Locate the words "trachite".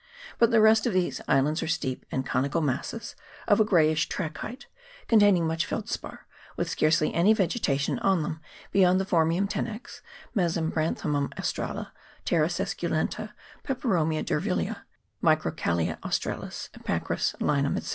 4.09-4.65